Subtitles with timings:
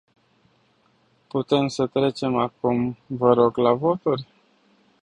[1.29, 4.27] Putem să trecem acum, vă rog, la voturi?